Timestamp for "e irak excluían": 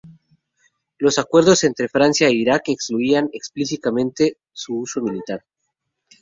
2.27-3.29